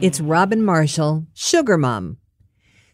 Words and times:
It's 0.00 0.20
Robin 0.20 0.64
Marshall, 0.64 1.26
Sugar 1.34 1.76
Mom. 1.76 2.18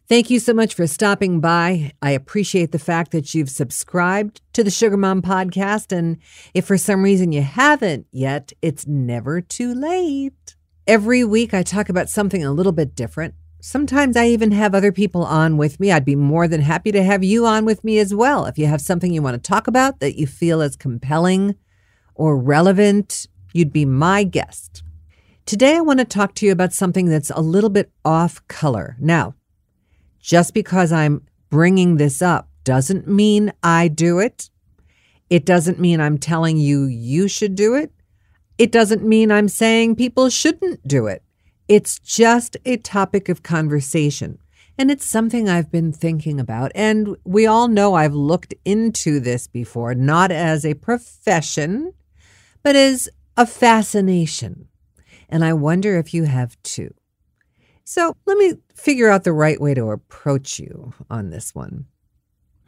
Thank 0.08 0.30
you 0.30 0.40
so 0.40 0.54
much 0.54 0.72
for 0.72 0.87
stopping 0.87 1.38
by. 1.38 1.92
I 2.01 2.13
appreciate 2.13 2.72
the 2.72 2.78
fact 2.78 3.10
that 3.10 3.35
you've 3.35 3.51
subscribed 3.51 4.40
to 4.54 4.65
the 4.65 4.71
Sugar 4.71 4.96
Mom 4.96 5.21
podcast. 5.21 5.95
And 5.95 6.17
if 6.54 6.64
for 6.64 6.78
some 6.78 7.03
reason 7.03 7.31
you 7.31 7.42
haven't 7.42 8.06
yet, 8.10 8.54
it's 8.63 8.87
never 8.87 9.42
too 9.42 9.74
late. 9.74 10.56
Every 10.87 11.24
week 11.24 11.53
I 11.53 11.63
talk 11.63 11.90
about 11.90 12.09
something 12.09 12.42
a 12.42 12.53
little 12.53 12.72
bit 12.72 12.95
different. 12.95 13.35
Sometimes 13.60 14.17
I 14.17 14.28
even 14.28 14.53
have 14.53 14.74
other 14.74 14.91
people 14.91 15.24
on 15.24 15.59
with 15.59 15.78
me. 15.78 15.92
I'd 15.92 16.06
be 16.06 16.16
more 16.16 16.48
than 16.48 16.62
happy 16.62 16.91
to 16.92 17.02
have 17.02 17.23
you 17.23 17.45
on 17.45 17.66
with 17.66 17.84
me 17.84 17.98
as 17.98 18.14
well. 18.14 18.46
If 18.46 18.56
you 18.56 18.64
have 18.64 18.80
something 18.80 19.12
you 19.12 19.20
want 19.20 19.34
to 19.34 19.46
talk 19.46 19.66
about 19.66 20.00
that 20.00 20.18
you 20.18 20.27
feel 20.27 20.62
is 20.62 20.74
compelling 20.74 21.56
or 22.14 22.38
relevant, 22.38 23.27
you'd 23.52 23.74
be 23.74 23.84
my 23.84 24.24
guest. 24.24 24.82
Today, 25.46 25.76
I 25.76 25.82
want 25.82 25.98
to 25.98 26.06
talk 26.06 26.34
to 26.36 26.46
you 26.46 26.52
about 26.52 26.72
something 26.72 27.04
that's 27.06 27.28
a 27.28 27.42
little 27.42 27.68
bit 27.68 27.92
off 28.02 28.46
color. 28.48 28.96
Now, 28.98 29.34
just 30.18 30.54
because 30.54 30.90
I'm 30.90 31.26
bringing 31.50 31.98
this 31.98 32.22
up 32.22 32.48
doesn't 32.64 33.06
mean 33.06 33.52
I 33.62 33.88
do 33.88 34.20
it. 34.20 34.48
It 35.28 35.44
doesn't 35.44 35.78
mean 35.78 36.00
I'm 36.00 36.16
telling 36.16 36.56
you 36.56 36.84
you 36.84 37.28
should 37.28 37.56
do 37.56 37.74
it. 37.74 37.92
It 38.56 38.72
doesn't 38.72 39.04
mean 39.04 39.30
I'm 39.30 39.48
saying 39.48 39.96
people 39.96 40.30
shouldn't 40.30 40.88
do 40.88 41.08
it. 41.08 41.22
It's 41.68 41.98
just 41.98 42.56
a 42.64 42.78
topic 42.78 43.28
of 43.28 43.42
conversation. 43.42 44.38
And 44.78 44.90
it's 44.90 45.04
something 45.04 45.46
I've 45.46 45.70
been 45.70 45.92
thinking 45.92 46.40
about. 46.40 46.72
And 46.74 47.16
we 47.24 47.46
all 47.46 47.68
know 47.68 47.92
I've 47.92 48.14
looked 48.14 48.54
into 48.64 49.20
this 49.20 49.46
before, 49.46 49.95
not 49.95 50.32
as 50.32 50.64
a 50.64 50.73
profession, 50.73 51.92
but 52.62 52.76
as 52.76 53.10
a 53.36 53.45
fascination 53.45 54.68
and 55.28 55.44
I 55.44 55.52
wonder 55.52 55.98
if 55.98 56.14
you 56.14 56.24
have 56.24 56.60
too. 56.62 56.92
So 57.84 58.16
let 58.26 58.38
me 58.38 58.54
figure 58.74 59.10
out 59.10 59.24
the 59.24 59.32
right 59.32 59.60
way 59.60 59.74
to 59.74 59.90
approach 59.90 60.58
you 60.58 60.94
on 61.10 61.30
this 61.30 61.54
one. 61.54 61.86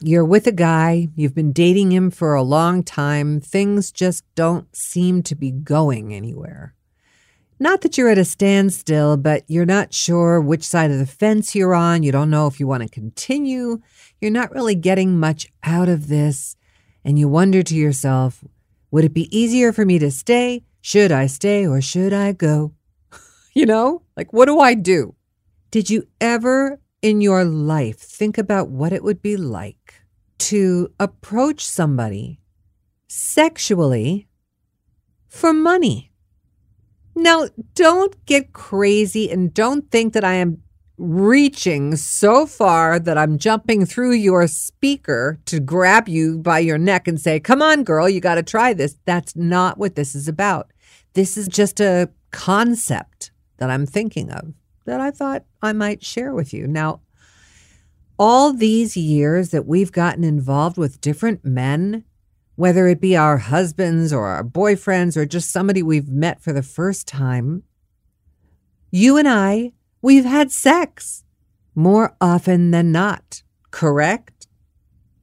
You're 0.01 0.27
with 0.27 0.47
a 0.47 0.53
guy, 0.53 1.09
you've 1.17 1.35
been 1.35 1.53
dating 1.53 1.91
him 1.91 2.11
for 2.11 2.35
a 2.35 2.43
long 2.43 2.83
time, 2.83 3.41
things 3.41 3.91
just 3.91 4.25
don't 4.35 4.75
seem 4.77 5.23
to 5.23 5.35
be 5.35 5.51
going 5.51 6.13
anywhere. 6.13 6.75
Not 7.59 7.81
that 7.81 7.97
you're 7.97 8.11
at 8.11 8.19
a 8.19 8.25
standstill, 8.27 9.17
but 9.17 9.45
you're 9.49 9.65
not 9.65 9.95
sure 9.95 10.39
which 10.39 10.63
side 10.63 10.91
of 10.91 10.99
the 10.99 11.07
fence 11.07 11.55
you're 11.55 11.75
on. 11.75 12.03
You 12.03 12.13
don't 12.13 12.29
know 12.29 12.47
if 12.47 12.61
you 12.61 12.67
want 12.67 12.83
to 12.83 12.89
continue. 12.89 13.81
You're 14.21 14.31
not 14.31 14.53
really 14.53 14.75
getting 14.75 15.19
much 15.19 15.47
out 15.63 15.89
of 15.89 16.09
this. 16.09 16.57
And 17.03 17.19
you 17.19 17.29
wonder 17.29 17.63
to 17.63 17.75
yourself, 17.75 18.45
would 18.91 19.05
it 19.05 19.15
be 19.15 19.35
easier 19.37 19.73
for 19.73 19.87
me 19.87 19.99
to 19.99 20.11
stay 20.11 20.65
should 20.87 21.11
I 21.11 21.27
stay 21.27 21.67
or 21.67 21.81
should 21.81 22.13
I 22.13 22.31
go? 22.31 22.73
you 23.55 23.67
know, 23.67 24.03
like, 24.17 24.33
what 24.33 24.45
do 24.45 24.61
I 24.61 24.75
do? 24.75 25.17
Did 25.73 25.91
you 25.91 26.07
ever 26.21 26.79
in 27.03 27.21
your 27.21 27.45
life 27.45 27.99
think 27.99 28.39
about 28.39 28.69
what 28.69 28.93
it 28.93 29.03
would 29.03 29.21
be 29.21 29.37
like 29.37 29.95
to 30.39 30.93
approach 31.01 31.67
somebody 31.67 32.39
sexually 33.09 34.29
for 35.27 35.53
money? 35.53 36.13
Now, 37.17 37.49
don't 37.75 38.25
get 38.25 38.53
crazy 38.53 39.29
and 39.29 39.53
don't 39.53 39.91
think 39.91 40.13
that 40.13 40.23
I 40.23 40.35
am 40.35 40.63
reaching 40.99 41.97
so 41.97 42.47
far 42.47 42.99
that 42.99 43.19
I'm 43.19 43.39
jumping 43.39 43.87
through 43.87 44.13
your 44.13 44.47
speaker 44.47 45.41
to 45.47 45.61
grab 45.61 46.09
you 46.09 46.39
by 46.39 46.61
your 46.61 46.79
neck 46.79 47.07
and 47.09 47.21
say, 47.21 47.41
Come 47.41 47.61
on, 47.61 47.85
girl, 47.85 48.09
you 48.09 48.21
got 48.21 48.37
to 48.37 48.43
try 48.43 48.73
this. 48.73 48.97
That's 49.05 49.35
not 49.35 49.79
what 49.79 49.97
this 49.97 50.15
is 50.15 50.29
about. 50.29 50.71
This 51.17 51.39
is 51.39 51.49
just 51.49 51.81
a 51.81 52.11
concept 52.31 53.31
that 53.57 53.71
I'm 53.71 53.87
thinking 53.87 54.31
of 54.31 54.53
that 54.85 55.01
I 55.01 55.11
thought 55.11 55.47
I 55.63 55.73
might 55.73 56.05
share 56.05 56.35
with 56.35 56.53
you. 56.53 56.67
Now, 56.67 57.01
all 58.19 58.53
these 58.53 58.99
years 58.99 59.49
that 59.49 59.65
we've 59.65 59.93
gotten 59.93 60.25
involved 60.25 60.77
with 60.77 61.01
different 61.01 61.43
men, 61.43 62.05
whether 62.57 62.87
it 62.87 63.01
be 63.01 63.17
our 63.17 63.39
husbands 63.39 64.13
or 64.13 64.27
our 64.27 64.45
boyfriends 64.45 65.17
or 65.17 65.25
just 65.25 65.51
somebody 65.51 65.83
we've 65.83 66.11
met 66.11 66.43
for 66.43 66.53
the 66.53 66.63
first 66.63 67.09
time, 67.09 67.63
you 68.91 69.17
and 69.17 69.27
I, 69.27 69.73
we've 70.03 70.27
had 70.27 70.53
sex 70.53 71.25
more 71.75 72.15
often 72.21 72.73
than 72.73 72.93
not, 72.93 73.43
correct? 73.71 74.49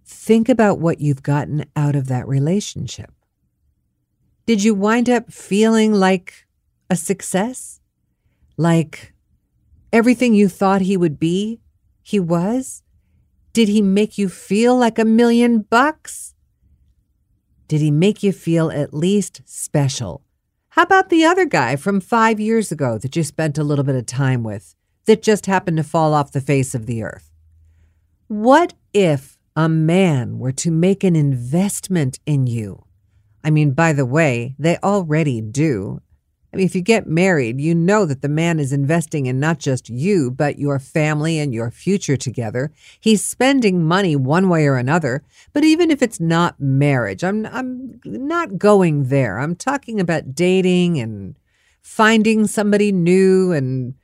Think 0.08 0.50
about 0.50 0.80
what 0.80 1.00
you've 1.00 1.22
gotten 1.22 1.66
out 1.76 1.96
of 1.96 2.08
that 2.08 2.28
relationship. 2.28 3.12
Did 4.46 4.62
you 4.62 4.74
wind 4.74 5.10
up 5.10 5.32
feeling 5.32 5.94
like 5.94 6.46
a 6.90 6.98
success? 6.98 7.80
Like 8.58 9.14
everything 9.94 10.34
you 10.34 10.50
thought 10.50 10.82
he 10.82 10.98
would 10.98 11.18
be, 11.18 11.62
he 12.02 12.20
was? 12.20 12.84
Did 13.54 13.70
he 13.70 13.82
make 13.82 14.18
you 14.18 14.28
feel 14.28 14.76
like 14.76 15.00
a 15.00 15.06
million 15.06 15.62
bucks? 15.62 16.34
Did 17.70 17.80
he 17.80 17.90
make 17.90 18.22
you 18.22 18.34
feel 18.34 18.70
at 18.70 18.94
least 18.94 19.42
special? 19.46 20.24
How 20.70 20.84
about 20.84 21.10
the 21.10 21.24
other 21.24 21.46
guy 21.46 21.78
from 21.78 22.02
five 22.02 22.40
years 22.40 22.72
ago 22.72 22.98
that 22.98 23.16
you 23.16 23.24
spent 23.24 23.58
a 23.58 23.64
little 23.64 23.86
bit 23.86 23.96
of 23.96 24.06
time 24.06 24.44
with 24.44 24.76
that 25.06 25.22
just 25.22 25.46
happened 25.46 25.78
to 25.78 25.84
fall 25.84 26.14
off 26.14 26.32
the 26.32 26.42
face 26.42 26.76
of 26.76 26.86
the 26.86 27.02
earth? 27.02 27.32
What 28.28 28.74
if 28.94 29.38
a 29.56 29.70
man 29.70 30.40
were 30.40 30.52
to 30.54 30.72
make 30.72 31.04
an 31.04 31.16
investment 31.16 32.20
in 32.26 32.48
you? 32.48 32.86
I 33.44 33.50
mean, 33.50 33.72
by 33.72 33.94
the 33.94 34.06
way, 34.06 34.56
they 34.58 34.78
already 34.78 35.42
do. 35.42 36.02
I 36.54 36.58
mean, 36.58 36.68
if 36.68 36.76
you 36.76 36.82
get 36.82 37.08
married, 37.08 37.60
you 37.60 37.74
know 37.74 38.06
that 38.06 38.22
the 38.22 38.30
man 38.30 38.60
is 38.60 38.72
investing 38.72 39.26
in 39.26 39.40
not 39.40 39.58
just 39.58 39.90
you, 39.90 40.30
but 40.30 40.60
your 40.60 40.78
family 40.78 41.40
and 41.40 41.52
your 41.52 41.72
future 41.72 42.16
together. 42.16 42.72
He's 43.00 43.26
spending 43.26 43.84
money 43.84 44.16
one 44.16 44.50
way 44.50 44.68
or 44.68 44.78
another. 44.78 45.24
But 45.52 45.64
even 45.64 45.90
if 45.90 46.04
it's 46.04 46.20
not 46.20 46.60
marriage, 46.60 47.24
I'm, 47.24 47.48
I'm 47.48 48.00
not 48.06 48.60
going 48.60 49.06
there. 49.06 49.40
I'm 49.40 49.56
talking 49.56 50.00
about 50.00 50.36
dating 50.36 51.00
and 51.00 51.36
finding 51.82 52.46
somebody 52.46 52.92
new 52.92 53.52
and 53.52 53.96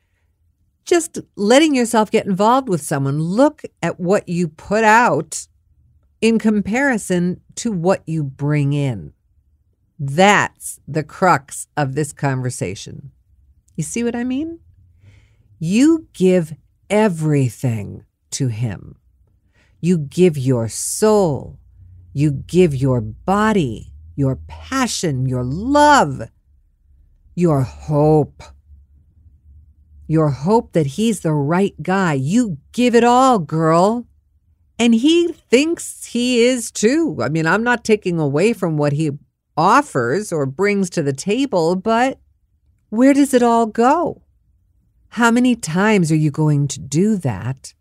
just 0.85 1.19
letting 1.35 1.75
yourself 1.75 2.09
get 2.09 2.25
involved 2.25 2.67
with 2.67 2.81
someone. 2.81 3.19
Look 3.19 3.61
at 3.83 3.99
what 3.99 4.27
you 4.27 4.47
put 4.47 4.83
out 4.83 5.45
in 6.19 6.39
comparison 6.39 7.41
to 7.55 7.71
what 7.71 8.01
you 8.07 8.23
bring 8.23 8.73
in. 8.73 9.13
That's 9.99 10.79
the 10.87 11.03
crux 11.03 11.67
of 11.75 11.93
this 11.93 12.13
conversation. 12.13 13.11
You 13.75 13.83
see 13.83 14.03
what 14.03 14.15
I 14.15 14.23
mean? 14.23 14.59
You 15.59 16.07
give 16.13 16.53
everything 16.89 18.05
to 18.31 18.47
Him. 18.47 18.95
You 19.81 19.97
give 19.97 20.37
your 20.37 20.69
soul. 20.69 21.59
You 22.13 22.31
give 22.31 22.73
your 22.73 23.01
body, 23.01 23.91
your 24.15 24.37
passion, 24.47 25.25
your 25.25 25.43
love, 25.43 26.29
your 27.35 27.61
hope. 27.61 28.41
Your 30.07 30.29
hope 30.29 30.71
that 30.73 30.87
He's 30.87 31.19
the 31.19 31.33
right 31.33 31.75
guy. 31.83 32.13
You 32.13 32.57
give 32.71 32.95
it 32.95 33.03
all, 33.03 33.37
girl. 33.37 34.07
And 34.79 34.95
He 34.95 35.27
thinks 35.27 36.05
He 36.05 36.41
is 36.45 36.71
too. 36.71 37.17
I 37.21 37.27
mean, 37.27 37.45
I'm 37.45 37.63
not 37.63 37.83
taking 37.83 38.17
away 38.17 38.53
from 38.53 38.77
what 38.77 38.93
He 38.93 39.11
offers 39.59 40.31
or 40.31 40.45
brings 40.45 40.89
to 40.89 41.03
the 41.03 41.13
table, 41.13 41.75
but 41.75 42.17
where 42.89 43.13
does 43.13 43.33
it 43.33 43.43
all 43.43 43.65
go? 43.65 44.23
How 45.09 45.29
many 45.31 45.55
times 45.55 46.11
are 46.11 46.15
you 46.15 46.31
going 46.31 46.69
to 46.69 46.79
do 46.79 47.17
that 47.17 47.73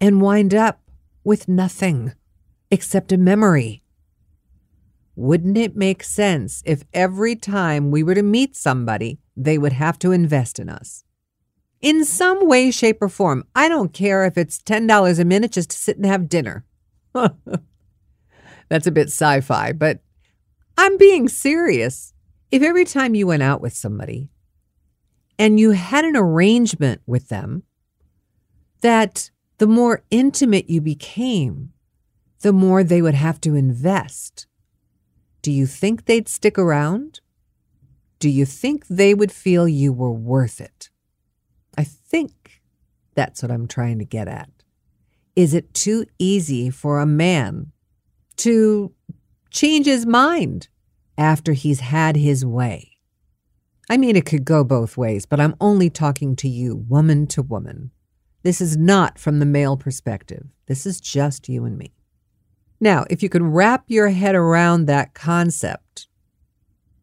and 0.00 0.20
wind 0.20 0.52
up 0.52 0.80
with 1.22 1.48
nothing 1.48 2.12
except 2.70 3.12
a 3.12 3.16
memory? 3.16 3.84
Wouldn't 5.14 5.56
it 5.56 5.76
make 5.76 6.02
sense 6.02 6.62
if 6.66 6.82
every 6.92 7.36
time 7.36 7.90
we 7.90 8.02
were 8.02 8.16
to 8.16 8.22
meet 8.22 8.56
somebody, 8.56 9.20
they 9.36 9.58
would 9.58 9.74
have 9.74 9.98
to 10.00 10.10
invest 10.12 10.58
in 10.58 10.68
us? 10.68 11.04
In 11.80 12.04
some 12.04 12.48
way, 12.48 12.72
shape, 12.72 13.00
or 13.00 13.08
form. 13.08 13.44
I 13.54 13.68
don't 13.68 13.92
care 13.92 14.24
if 14.24 14.36
it's 14.36 14.58
$10 14.58 15.20
a 15.20 15.24
minute 15.24 15.52
just 15.52 15.70
to 15.70 15.76
sit 15.76 15.96
and 15.98 16.06
have 16.06 16.28
dinner. 16.28 16.64
That's 18.68 18.86
a 18.86 18.90
bit 18.90 19.08
sci 19.08 19.40
fi, 19.42 19.72
but 19.72 20.00
I'm 20.76 20.96
being 20.98 21.28
serious. 21.28 22.12
If 22.50 22.62
every 22.62 22.84
time 22.84 23.14
you 23.14 23.26
went 23.26 23.42
out 23.42 23.60
with 23.60 23.72
somebody 23.72 24.28
and 25.38 25.58
you 25.58 25.72
had 25.72 26.04
an 26.04 26.16
arrangement 26.16 27.02
with 27.06 27.28
them 27.28 27.64
that 28.82 29.30
the 29.58 29.66
more 29.66 30.04
intimate 30.10 30.70
you 30.70 30.80
became, 30.80 31.72
the 32.40 32.52
more 32.52 32.84
they 32.84 33.02
would 33.02 33.14
have 33.14 33.40
to 33.40 33.54
invest, 33.54 34.46
do 35.42 35.50
you 35.50 35.66
think 35.66 36.04
they'd 36.04 36.28
stick 36.28 36.58
around? 36.58 37.20
Do 38.18 38.28
you 38.28 38.44
think 38.44 38.86
they 38.86 39.14
would 39.14 39.32
feel 39.32 39.66
you 39.66 39.92
were 39.92 40.12
worth 40.12 40.60
it? 40.60 40.90
I 41.76 41.84
think 41.84 42.62
that's 43.14 43.42
what 43.42 43.50
I'm 43.50 43.66
trying 43.66 43.98
to 43.98 44.04
get 44.04 44.28
at. 44.28 44.50
Is 45.34 45.52
it 45.52 45.74
too 45.74 46.06
easy 46.18 46.70
for 46.70 47.00
a 47.00 47.06
man 47.06 47.72
to 48.38 48.92
change 49.56 49.86
his 49.86 50.04
mind 50.04 50.68
after 51.16 51.54
he's 51.54 51.80
had 51.80 52.14
his 52.14 52.44
way. 52.44 52.98
I 53.88 53.96
mean, 53.96 54.14
it 54.14 54.26
could 54.26 54.44
go 54.44 54.64
both 54.64 54.96
ways, 54.96 55.24
but 55.24 55.40
I'm 55.40 55.56
only 55.60 55.88
talking 55.88 56.36
to 56.36 56.48
you, 56.48 56.76
woman 56.76 57.26
to 57.28 57.42
woman. 57.42 57.90
This 58.42 58.60
is 58.60 58.76
not 58.76 59.18
from 59.18 59.38
the 59.38 59.46
male 59.46 59.76
perspective. 59.76 60.46
This 60.66 60.84
is 60.84 61.00
just 61.00 61.48
you 61.48 61.64
and 61.64 61.78
me. 61.78 61.94
Now, 62.80 63.06
if 63.08 63.22
you 63.22 63.30
can 63.30 63.50
wrap 63.50 63.84
your 63.88 64.10
head 64.10 64.34
around 64.34 64.84
that 64.84 65.14
concept, 65.14 66.08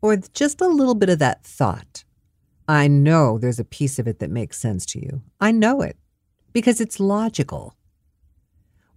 or 0.01 0.15
just 0.15 0.61
a 0.61 0.67
little 0.67 0.95
bit 0.95 1.09
of 1.09 1.19
that 1.19 1.43
thought, 1.43 2.03
I 2.67 2.87
know 2.87 3.39
there's 3.39 3.59
a 3.59 3.65
piece 3.65 3.97
of 3.97 4.07
it 4.07 4.19
that 4.19 4.29
makes 4.29 4.59
sense 4.59 4.85
to 4.87 4.99
you. 4.99 5.23
I 5.41 5.51
know 5.51 5.81
it 5.81 5.97
because 6.51 6.79
it's 6.79 6.99
logical. 6.99 7.75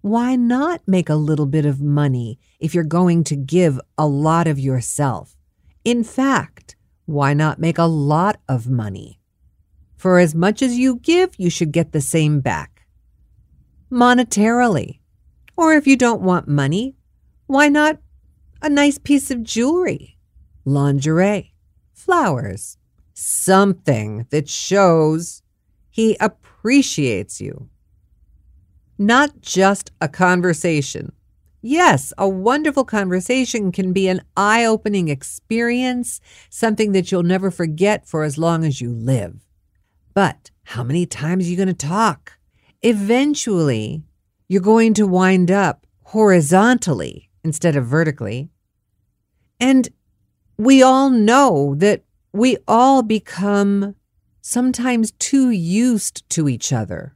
Why 0.06 0.36
not 0.36 0.86
make 0.86 1.08
a 1.08 1.16
little 1.16 1.46
bit 1.46 1.66
of 1.66 1.82
money 1.82 2.38
if 2.60 2.76
you're 2.76 2.84
going 2.84 3.24
to 3.24 3.34
give 3.34 3.80
a 3.98 4.06
lot 4.06 4.46
of 4.46 4.56
yourself? 4.56 5.34
In 5.84 6.04
fact, 6.04 6.76
why 7.06 7.34
not 7.34 7.58
make 7.58 7.76
a 7.76 7.90
lot 7.90 8.38
of 8.48 8.70
money? 8.70 9.18
For 9.96 10.20
as 10.20 10.32
much 10.32 10.62
as 10.62 10.78
you 10.78 11.00
give, 11.00 11.34
you 11.38 11.50
should 11.50 11.72
get 11.72 11.90
the 11.90 12.00
same 12.00 12.38
back. 12.38 12.86
Monetarily. 13.90 15.00
Or 15.56 15.72
if 15.72 15.88
you 15.88 15.96
don't 15.96 16.22
want 16.22 16.46
money, 16.46 16.94
why 17.48 17.68
not 17.68 17.98
a 18.62 18.68
nice 18.68 18.98
piece 18.98 19.32
of 19.32 19.42
jewelry, 19.42 20.18
lingerie, 20.64 21.52
flowers, 21.92 22.78
something 23.12 24.28
that 24.30 24.48
shows 24.48 25.42
he 25.90 26.16
appreciates 26.20 27.40
you. 27.40 27.70
Not 28.98 29.40
just 29.43 29.90
a 30.00 30.08
conversation. 30.08 31.12
Yes, 31.60 32.12
a 32.16 32.28
wonderful 32.28 32.84
conversation 32.84 33.72
can 33.72 33.93
be 33.93 34.08
an 34.08 34.22
eye 34.37 34.64
opening 34.64 35.08
experience, 35.08 36.20
something 36.48 36.93
that 36.93 37.10
you'll 37.10 37.22
never 37.22 37.50
forget 37.50 38.06
for 38.06 38.22
as 38.22 38.38
long 38.38 38.64
as 38.64 38.81
you 38.81 38.90
live. 38.90 39.46
But 40.14 40.50
how 40.64 40.84
many 40.84 41.06
times 41.06 41.46
are 41.46 41.50
you 41.50 41.56
going 41.56 41.69
to 41.69 41.75
talk? 41.75 42.38
Eventually, 42.82 44.04
you're 44.48 44.62
going 44.62 44.94
to 44.94 45.06
wind 45.06 45.50
up 45.50 45.87
horizontally 46.04 47.31
instead 47.42 47.75
of 47.75 47.84
vertically. 47.84 48.49
And 49.58 49.88
we 50.56 50.82
all 50.82 51.10
know 51.10 51.75
that 51.78 52.04
we 52.32 52.58
all 52.69 53.02
become 53.02 53.96
sometimes 54.40 55.10
too 55.19 55.50
used 55.50 56.28
to 56.31 56.49
each 56.49 56.72
other. 56.72 57.15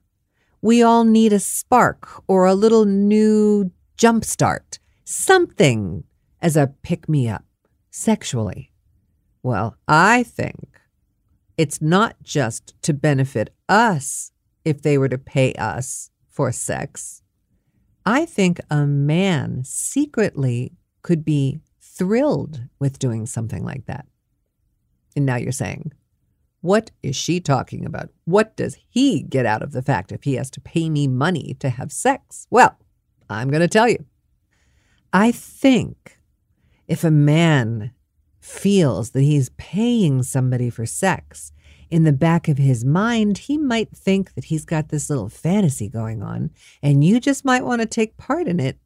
We 0.62 0.82
all 0.82 1.04
need 1.04 1.32
a 1.32 1.40
spark 1.40 2.22
or 2.28 2.46
a 2.46 2.54
little 2.54 2.84
new 2.84 3.70
jumpstart, 3.96 4.78
something 5.04 6.04
as 6.42 6.56
a 6.56 6.74
pick 6.82 7.08
me 7.08 7.28
up 7.28 7.44
sexually. 7.90 8.72
Well, 9.42 9.76
I 9.88 10.22
think 10.22 10.80
it's 11.56 11.80
not 11.80 12.22
just 12.22 12.74
to 12.82 12.92
benefit 12.92 13.54
us 13.68 14.32
if 14.64 14.82
they 14.82 14.98
were 14.98 15.08
to 15.08 15.18
pay 15.18 15.54
us 15.54 16.10
for 16.28 16.52
sex. 16.52 17.22
I 18.04 18.26
think 18.26 18.60
a 18.70 18.86
man 18.86 19.62
secretly 19.64 20.72
could 21.02 21.24
be 21.24 21.60
thrilled 21.80 22.62
with 22.78 22.98
doing 22.98 23.26
something 23.26 23.64
like 23.64 23.86
that. 23.86 24.06
And 25.16 25.26
now 25.26 25.36
you're 25.36 25.52
saying, 25.52 25.92
what 26.60 26.90
is 27.02 27.16
she 27.16 27.40
talking 27.40 27.84
about? 27.84 28.10
What 28.24 28.56
does 28.56 28.76
he 28.88 29.22
get 29.22 29.46
out 29.46 29.62
of 29.62 29.72
the 29.72 29.82
fact 29.82 30.12
if 30.12 30.24
he 30.24 30.34
has 30.34 30.50
to 30.52 30.60
pay 30.60 30.90
me 30.90 31.08
money 31.08 31.56
to 31.60 31.70
have 31.70 31.92
sex? 31.92 32.46
Well, 32.50 32.78
I'm 33.28 33.48
going 33.48 33.62
to 33.62 33.68
tell 33.68 33.88
you. 33.88 34.04
I 35.12 35.32
think 35.32 36.18
if 36.86 37.02
a 37.04 37.10
man 37.10 37.92
feels 38.40 39.10
that 39.10 39.22
he's 39.22 39.50
paying 39.50 40.22
somebody 40.22 40.70
for 40.70 40.86
sex, 40.86 41.52
in 41.90 42.04
the 42.04 42.12
back 42.12 42.46
of 42.46 42.56
his 42.56 42.84
mind, 42.84 43.38
he 43.38 43.58
might 43.58 43.90
think 43.90 44.34
that 44.34 44.44
he's 44.44 44.64
got 44.64 44.88
this 44.88 45.10
little 45.10 45.28
fantasy 45.28 45.88
going 45.88 46.22
on, 46.22 46.50
and 46.82 47.02
you 47.02 47.18
just 47.18 47.44
might 47.44 47.64
want 47.64 47.82
to 47.82 47.86
take 47.86 48.16
part 48.16 48.46
in 48.46 48.60
it 48.60 48.78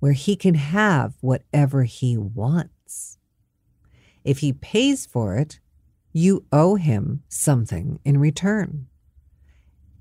where 0.00 0.12
he 0.12 0.36
can 0.36 0.54
have 0.54 1.14
whatever 1.20 1.84
he 1.84 2.18
wants. 2.18 3.18
If 4.24 4.38
he 4.38 4.52
pays 4.52 5.06
for 5.06 5.36
it, 5.36 5.60
you 6.12 6.44
owe 6.52 6.74
him 6.74 7.22
something 7.28 7.98
in 8.04 8.18
return. 8.18 8.86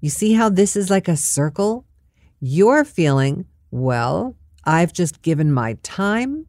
You 0.01 0.09
see 0.09 0.33
how 0.33 0.49
this 0.49 0.75
is 0.75 0.89
like 0.89 1.07
a 1.07 1.15
circle? 1.15 1.85
You're 2.39 2.83
feeling, 2.83 3.45
well, 3.69 4.35
I've 4.65 4.93
just 4.93 5.21
given 5.21 5.51
my 5.51 5.77
time. 5.83 6.47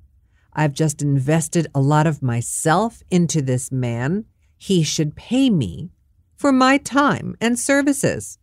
I've 0.52 0.72
just 0.72 1.00
invested 1.02 1.66
a 1.74 1.80
lot 1.80 2.06
of 2.06 2.22
myself 2.22 3.02
into 3.10 3.40
this 3.40 3.70
man. 3.70 4.24
He 4.58 4.82
should 4.82 5.16
pay 5.16 5.50
me 5.50 5.90
for 6.36 6.52
my 6.52 6.78
time 6.78 7.36
and 7.40 7.58
services. 7.58 8.38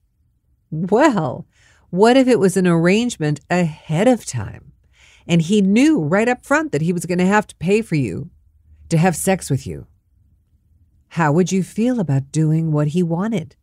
Well, 0.71 1.45
what 1.89 2.17
if 2.17 2.27
it 2.27 2.39
was 2.39 2.55
an 2.55 2.67
arrangement 2.67 3.41
ahead 3.49 4.07
of 4.07 4.25
time 4.25 4.73
and 5.27 5.41
he 5.41 5.61
knew 5.61 5.99
right 5.99 6.29
up 6.29 6.45
front 6.45 6.71
that 6.71 6.81
he 6.81 6.93
was 6.93 7.05
going 7.05 7.17
to 7.17 7.25
have 7.25 7.47
to 7.47 7.55
pay 7.55 7.81
for 7.81 7.95
you 7.95 8.29
to 8.89 8.97
have 8.97 9.15
sex 9.15 9.49
with 9.49 9.65
you? 9.67 9.87
How 11.13 11.31
would 11.31 11.51
you 11.51 11.63
feel 11.63 11.99
about 11.99 12.31
doing 12.31 12.71
what 12.71 12.89
he 12.89 13.01
wanted? 13.01 13.55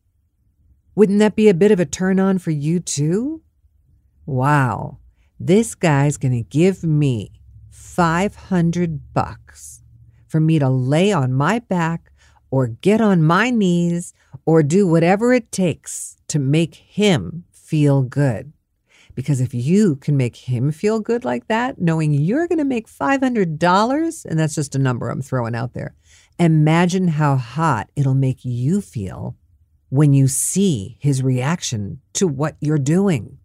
Wouldn't 0.97 1.21
that 1.21 1.37
be 1.37 1.49
a 1.49 1.55
bit 1.55 1.71
of 1.71 1.79
a 1.79 1.85
turn 1.85 2.19
on 2.19 2.39
for 2.39 2.51
you 2.51 2.81
too? 2.81 3.43
Wow, 4.25 4.99
this 5.39 5.75
guy's 5.77 6.17
going 6.17 6.33
to 6.33 6.43
give 6.43 6.83
me 6.83 7.31
500 7.71 9.15
bucks 9.15 9.83
for 10.27 10.41
me 10.41 10.59
to 10.59 10.69
lay 10.69 11.13
on 11.13 11.33
my 11.33 11.61
back 11.61 12.11
or 12.51 12.67
get 12.67 13.01
on 13.01 13.23
my 13.23 13.51
knees 13.51 14.13
or 14.45 14.63
do 14.63 14.87
whatever 14.87 15.33
it 15.33 15.53
takes 15.53 16.17
to 16.29 16.41
make 16.41 16.75
him 16.75 17.45
feel 17.53 18.03
good. 18.03 18.53
Because 19.17 19.41
if 19.41 19.53
you 19.53 19.97
can 19.97 20.17
make 20.17 20.37
him 20.37 20.71
feel 20.71 21.01
good 21.01 21.25
like 21.25 21.49
that, 21.49 21.81
knowing 21.81 22.15
you're 22.15 22.47
going 22.47 22.59
to 22.59 22.65
make 22.65 22.87
$500, 22.87 24.25
and 24.25 24.39
that's 24.39 24.55
just 24.55 24.77
a 24.77 24.79
number 24.79 25.09
I'm 25.09 25.23
throwing 25.23 25.57
out 25.57 25.73
there, 25.73 25.97
Imagine 26.39 27.09
how 27.09 27.37
hot 27.37 27.91
it'll 27.97 28.15
make 28.15 28.45
you 28.45 28.83
feel 28.83 29.37
when 29.89 30.13
you 30.13 30.29
see 30.29 30.99
his 31.01 31.23
reaction 31.23 32.01
to 32.13 32.29
what 32.29 32.57
you're 32.61 32.77
doing. 32.77 33.39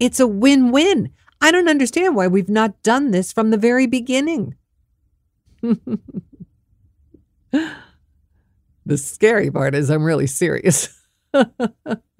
It's 0.00 0.18
a 0.18 0.26
win 0.26 0.72
win. 0.72 1.12
I 1.40 1.52
don't 1.52 1.68
understand 1.68 2.16
why 2.16 2.26
we've 2.26 2.48
not 2.48 2.82
done 2.82 3.12
this 3.12 3.32
from 3.32 3.50
the 3.50 3.56
very 3.56 3.86
beginning. 3.86 4.56
the 5.62 5.78
scary 8.96 9.50
part 9.50 9.74
is 9.74 9.88
I'm 9.88 10.04
really 10.04 10.26
serious. 10.26 11.00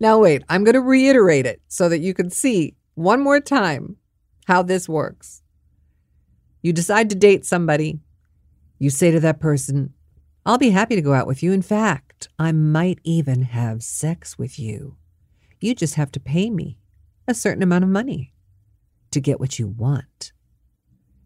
now, 0.00 0.18
wait, 0.18 0.42
I'm 0.48 0.64
going 0.64 0.74
to 0.74 0.80
reiterate 0.80 1.46
it 1.46 1.60
so 1.68 1.88
that 1.88 2.00
you 2.00 2.14
can 2.14 2.30
see 2.30 2.74
one 2.94 3.20
more 3.20 3.40
time 3.40 3.96
how 4.46 4.62
this 4.62 4.88
works. 4.88 5.42
You 6.62 6.72
decide 6.72 7.10
to 7.10 7.16
date 7.16 7.44
somebody. 7.44 8.00
You 8.78 8.90
say 8.90 9.10
to 9.10 9.20
that 9.20 9.40
person, 9.40 9.94
I'll 10.44 10.58
be 10.58 10.70
happy 10.70 10.96
to 10.96 11.02
go 11.02 11.14
out 11.14 11.26
with 11.26 11.42
you. 11.42 11.52
In 11.52 11.62
fact, 11.62 12.28
I 12.38 12.52
might 12.52 12.98
even 13.04 13.42
have 13.42 13.82
sex 13.82 14.38
with 14.38 14.58
you. 14.58 14.96
You 15.60 15.74
just 15.74 15.94
have 15.94 16.10
to 16.12 16.20
pay 16.20 16.50
me 16.50 16.78
a 17.28 17.34
certain 17.34 17.62
amount 17.62 17.84
of 17.84 17.90
money 17.90 18.32
to 19.12 19.20
get 19.20 19.38
what 19.38 19.58
you 19.58 19.68
want. 19.68 20.32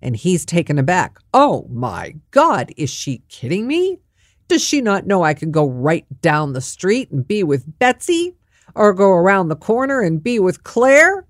And 0.02 0.14
he's 0.14 0.44
taken 0.44 0.78
aback. 0.78 1.18
Oh 1.32 1.66
my 1.70 2.16
God, 2.30 2.70
is 2.76 2.90
she 2.90 3.22
kidding 3.28 3.66
me? 3.66 4.00
Does 4.48 4.62
she 4.62 4.80
not 4.80 5.06
know 5.06 5.22
I 5.22 5.34
can 5.34 5.50
go 5.50 5.68
right 5.68 6.06
down 6.20 6.52
the 6.52 6.60
street 6.60 7.10
and 7.10 7.26
be 7.26 7.42
with 7.42 7.78
Betsy 7.78 8.36
or 8.76 8.92
go 8.92 9.10
around 9.10 9.48
the 9.48 9.56
corner 9.56 10.00
and 10.00 10.22
be 10.22 10.38
with 10.38 10.62
Claire? 10.62 11.26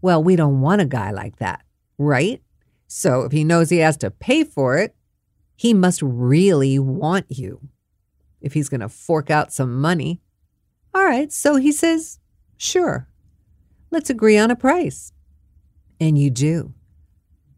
Well, 0.00 0.22
we 0.22 0.36
don't 0.36 0.60
want 0.60 0.80
a 0.80 0.86
guy 0.86 1.10
like 1.10 1.36
that, 1.38 1.64
right? 1.98 2.40
So 2.86 3.22
if 3.22 3.32
he 3.32 3.42
knows 3.42 3.68
he 3.68 3.78
has 3.78 3.96
to 3.98 4.10
pay 4.10 4.44
for 4.44 4.78
it, 4.78 4.94
he 5.56 5.74
must 5.74 6.00
really 6.02 6.78
want 6.78 7.26
you. 7.28 7.68
If 8.40 8.54
he's 8.54 8.68
going 8.68 8.80
to 8.80 8.88
fork 8.88 9.30
out 9.30 9.52
some 9.52 9.80
money. 9.80 10.20
All 10.94 11.04
right, 11.04 11.32
so 11.32 11.56
he 11.56 11.72
says, 11.72 12.20
sure, 12.56 13.08
let's 13.90 14.10
agree 14.10 14.38
on 14.38 14.50
a 14.50 14.56
price. 14.56 15.12
And 15.98 16.16
you 16.16 16.30
do. 16.30 16.74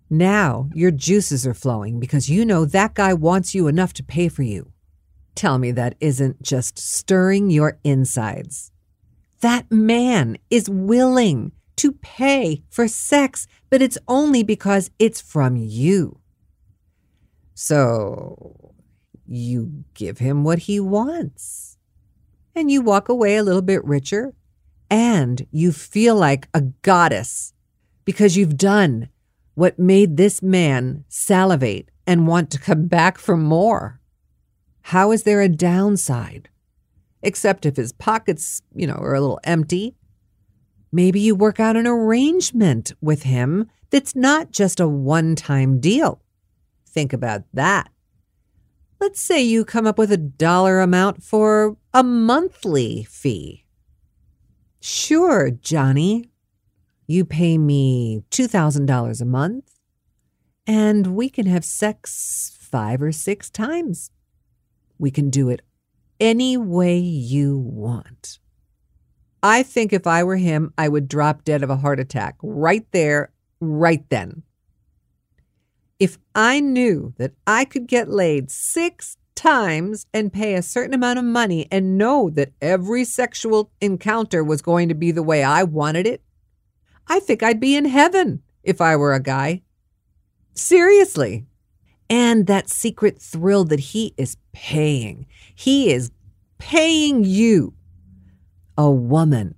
Now 0.08 0.70
your 0.72 0.92
juices 0.92 1.46
are 1.46 1.54
flowing 1.54 2.00
because 2.00 2.30
you 2.30 2.44
know 2.46 2.64
that 2.64 2.94
guy 2.94 3.12
wants 3.12 3.54
you 3.54 3.66
enough 3.66 3.92
to 3.94 4.04
pay 4.04 4.28
for 4.28 4.42
you. 4.42 4.72
Tell 5.34 5.58
me 5.58 5.72
that 5.72 5.96
isn't 6.00 6.40
just 6.40 6.78
stirring 6.78 7.50
your 7.50 7.78
insides. 7.84 8.72
That 9.40 9.70
man 9.70 10.38
is 10.50 10.68
willing 10.68 11.52
to 11.76 11.92
pay 11.92 12.62
for 12.70 12.88
sex, 12.88 13.46
but 13.68 13.82
it's 13.82 13.98
only 14.08 14.42
because 14.42 14.90
it's 14.98 15.20
from 15.20 15.56
you. 15.56 16.20
So 17.54 18.74
you 19.26 19.84
give 19.94 20.18
him 20.18 20.44
what 20.44 20.60
he 20.60 20.80
wants, 20.80 21.76
and 22.54 22.70
you 22.70 22.80
walk 22.80 23.08
away 23.08 23.36
a 23.36 23.42
little 23.42 23.62
bit 23.62 23.84
richer, 23.84 24.34
and 24.90 25.46
you 25.50 25.72
feel 25.72 26.14
like 26.14 26.48
a 26.54 26.60
goddess 26.60 27.52
because 28.04 28.36
you've 28.36 28.56
done 28.56 29.08
what 29.54 29.78
made 29.78 30.16
this 30.16 30.42
man 30.42 31.04
salivate 31.08 31.90
and 32.06 32.26
want 32.26 32.50
to 32.50 32.58
come 32.58 32.86
back 32.86 33.18
for 33.18 33.36
more. 33.36 34.00
How 34.82 35.10
is 35.12 35.24
there 35.24 35.40
a 35.40 35.48
downside? 35.48 36.48
Except 37.22 37.66
if 37.66 37.76
his 37.76 37.92
pockets, 37.92 38.62
you 38.74 38.86
know, 38.86 38.94
are 38.94 39.14
a 39.14 39.20
little 39.20 39.40
empty. 39.44 39.94
Maybe 40.92 41.20
you 41.20 41.34
work 41.34 41.58
out 41.58 41.76
an 41.76 41.86
arrangement 41.86 42.92
with 43.00 43.24
him 43.24 43.68
that's 43.90 44.14
not 44.14 44.50
just 44.50 44.80
a 44.80 44.88
one 44.88 45.34
time 45.34 45.80
deal. 45.80 46.20
Think 46.88 47.12
about 47.12 47.42
that. 47.52 47.90
Let's 49.00 49.20
say 49.20 49.42
you 49.42 49.64
come 49.64 49.86
up 49.86 49.98
with 49.98 50.10
a 50.10 50.16
dollar 50.16 50.80
amount 50.80 51.22
for 51.22 51.76
a 51.92 52.02
monthly 52.02 53.04
fee. 53.04 53.66
Sure, 54.80 55.50
Johnny. 55.50 56.30
You 57.06 57.24
pay 57.24 57.58
me 57.58 58.22
$2,000 58.30 59.20
a 59.20 59.24
month, 59.24 59.78
and 60.66 61.08
we 61.08 61.28
can 61.28 61.46
have 61.46 61.64
sex 61.64 62.56
five 62.58 63.02
or 63.02 63.12
six 63.12 63.50
times. 63.50 64.10
We 64.98 65.10
can 65.10 65.30
do 65.30 65.48
it 65.50 65.62
any 66.20 66.56
way 66.56 66.98
you 66.98 67.58
want. 67.58 68.38
I 69.42 69.62
think 69.62 69.92
if 69.92 70.06
I 70.06 70.24
were 70.24 70.36
him, 70.36 70.72
I 70.76 70.88
would 70.88 71.08
drop 71.08 71.44
dead 71.44 71.62
of 71.62 71.70
a 71.70 71.76
heart 71.76 72.00
attack 72.00 72.36
right 72.42 72.86
there, 72.92 73.32
right 73.60 74.04
then. 74.08 74.42
If 75.98 76.18
I 76.34 76.60
knew 76.60 77.14
that 77.18 77.32
I 77.46 77.64
could 77.64 77.86
get 77.86 78.08
laid 78.08 78.50
six 78.50 79.16
times 79.34 80.06
and 80.12 80.32
pay 80.32 80.54
a 80.54 80.62
certain 80.62 80.94
amount 80.94 81.18
of 81.18 81.24
money 81.24 81.68
and 81.70 81.96
know 81.96 82.30
that 82.30 82.52
every 82.60 83.04
sexual 83.04 83.70
encounter 83.80 84.42
was 84.42 84.62
going 84.62 84.88
to 84.88 84.94
be 84.94 85.10
the 85.10 85.22
way 85.22 85.44
I 85.44 85.62
wanted 85.62 86.06
it, 86.06 86.22
I 87.06 87.20
think 87.20 87.42
I'd 87.42 87.60
be 87.60 87.76
in 87.76 87.84
heaven 87.84 88.42
if 88.62 88.80
I 88.80 88.96
were 88.96 89.14
a 89.14 89.20
guy. 89.20 89.62
Seriously. 90.54 91.46
And 92.08 92.46
that 92.46 92.68
secret 92.68 93.20
thrill 93.20 93.64
that 93.64 93.80
he 93.80 94.14
is 94.16 94.36
paying. 94.52 95.26
He 95.54 95.92
is 95.92 96.10
paying 96.58 97.24
you, 97.24 97.74
a 98.78 98.90
woman. 98.90 99.56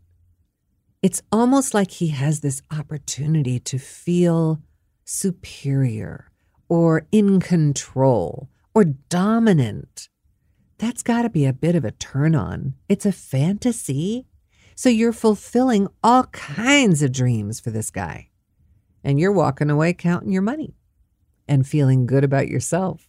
It's 1.03 1.23
almost 1.31 1.75
like 1.75 1.91
he 1.91 2.09
has 2.09 2.41
this 2.41 2.63
opportunity 2.71 3.61
to 3.61 3.79
feel 3.79 4.61
superior 5.05 6.31
or 6.69 7.07
in 7.13 7.41
control 7.41 8.49
or 8.75 8.85
dominant. 8.85 10.09
That's 10.79 11.03
got 11.03 11.23
to 11.23 11.31
be 11.31 11.45
a 11.45 11.53
bit 11.53 11.75
of 11.75 11.85
a 11.85 11.93
turn 11.93 12.35
on. 12.35 12.75
It's 12.89 13.07
a 13.07 13.13
fantasy. 13.13 14.27
So 14.75 14.89
you're 14.89 15.13
fulfilling 15.13 15.89
all 16.05 16.25
kinds 16.25 17.03
of 17.03 17.13
dreams 17.13 17.59
for 17.59 17.71
this 17.71 17.91
guy. 17.91 18.31
And 19.03 19.19
you're 19.19 19.33
walking 19.33 19.71
away 19.71 19.93
counting 19.93 20.31
your 20.31 20.43
money 20.43 20.78
and 21.49 21.67
feeling 21.67 22.07
good 22.07 22.25
about 22.25 22.49
yourself. 22.49 23.09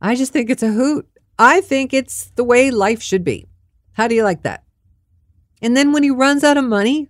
I 0.00 0.14
just 0.14 0.32
think 0.32 0.50
it's 0.50 0.62
a 0.62 0.72
hoot. 0.72 1.08
I 1.38 1.60
think 1.60 1.92
it's 1.92 2.30
the 2.36 2.44
way 2.44 2.70
life 2.70 3.02
should 3.02 3.24
be. 3.24 3.48
How 3.92 4.08
do 4.08 4.14
you 4.14 4.22
like 4.22 4.42
that? 4.42 4.64
And 5.62 5.76
then 5.76 5.92
when 5.92 6.02
he 6.02 6.10
runs 6.10 6.44
out 6.44 6.56
of 6.56 6.64
money, 6.64 7.08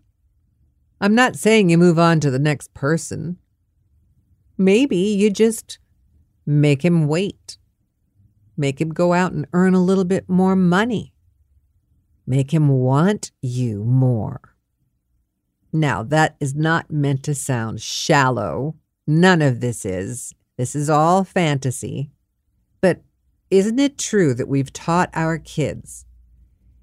I'm 1.01 1.15
not 1.15 1.37
saying 1.37 1.69
you 1.69 1.79
move 1.79 1.99
on 1.99 2.21
to 2.21 2.31
the 2.31 2.39
next 2.39 2.73
person. 2.75 3.39
Maybe 4.57 4.97
you 4.97 5.31
just 5.31 5.79
make 6.47 6.85
him 6.85 7.09
wait. 7.09 7.59
Make 8.57 8.81
him 8.81 8.91
go 8.91 9.13
out 9.13 9.33
and 9.33 9.47
earn 9.53 9.75
a 9.75 9.83
little 9.83 10.05
bit 10.05 10.29
more 10.29 10.57
money. 10.57 11.13
Make 12.27 12.53
him 12.53 12.69
want 12.69 13.33
you 13.43 13.85
more. 13.85 14.55
Now, 15.73 16.03
that 16.05 16.37
is 16.41 16.55
not 16.55 16.91
meant 16.91 17.23
to 17.25 17.35
sound 17.35 17.83
shallow. 17.83 18.77
None 19.07 19.43
of 19.43 19.61
this 19.61 19.85
is. 19.85 20.35
This 20.57 20.75
is 20.75 20.91
all 20.91 21.23
fantasy. 21.23 22.11
But 22.81 23.03
isn't 23.51 23.79
it 23.79 23.99
true 23.99 24.35
that 24.35 24.49
we've 24.49 24.73
taught 24.73 25.11
our 25.15 25.39
kids 25.39 26.05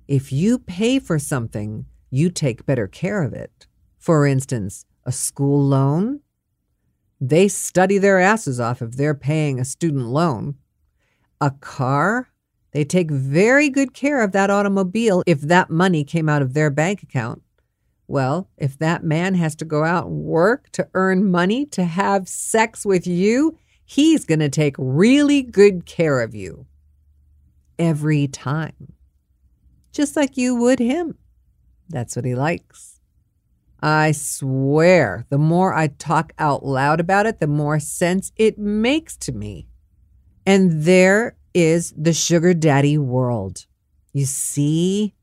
if 0.08 0.32
you 0.32 0.60
pay 0.60 1.00
for 1.00 1.18
something, 1.18 1.86
you 2.10 2.30
take 2.30 2.66
better 2.66 2.88
care 2.88 3.24
of 3.24 3.34
it? 3.34 3.68
For 3.98 4.28
instance, 4.28 4.86
a 5.06 5.12
school 5.12 5.64
loan? 5.64 6.22
They 7.20 7.48
study 7.48 7.98
their 7.98 8.20
asses 8.20 8.60
off 8.60 8.82
if 8.82 8.92
they're 8.92 9.16
paying 9.16 9.60
a 9.60 9.66
student 9.66 10.08
loan. 10.08 10.56
A 11.40 11.52
car? 11.52 12.30
They 12.72 12.84
take 12.84 13.12
very 13.12 13.70
good 13.70 13.94
care 13.94 14.22
of 14.22 14.32
that 14.32 14.50
automobile 14.50 15.24
if 15.26 15.42
that 15.42 15.70
money 15.70 16.04
came 16.04 16.28
out 16.28 16.42
of 16.42 16.54
their 16.54 16.70
bank 16.70 17.04
account. 17.04 17.42
Well, 18.08 18.50
if 18.58 18.78
that 18.80 19.04
man 19.04 19.36
has 19.36 19.56
to 19.56 19.66
go 19.66 19.84
out 19.84 20.08
and 20.08 20.24
work 20.24 20.70
to 20.72 20.88
earn 20.94 21.30
money 21.32 21.66
to 21.68 21.86
have 21.86 22.28
sex 22.28 22.86
with 22.86 23.08
you, 23.08 23.58
he's 23.86 24.26
going 24.26 24.40
to 24.40 24.50
take 24.50 24.76
really 24.78 25.42
good 25.42 25.86
care 25.86 26.22
of 26.22 26.36
you 26.36 26.66
every 27.80 28.28
time, 28.28 28.94
just 29.92 30.16
like 30.16 30.38
you 30.38 30.56
would 30.56 30.80
him. 30.80 31.18
That's 31.90 32.16
what 32.16 32.26
he 32.26 32.36
likes. 32.36 33.00
I 33.82 34.14
swear, 34.14 35.26
the 35.30 35.38
more 35.38 35.74
I 35.74 35.88
talk 35.88 36.32
out 36.40 36.66
loud 36.66 37.00
about 37.00 37.26
it, 37.26 37.40
the 37.40 37.48
more 37.48 37.80
sense 37.80 38.32
it 38.38 38.58
makes 38.58 39.18
to 39.18 39.32
me. 39.34 39.68
And 40.46 40.84
there 40.84 41.36
is 41.54 41.94
the 41.98 42.14
sugar 42.14 42.54
daddy 42.54 42.98
world. 42.98 43.66
You 44.14 44.26
see, 44.26 45.14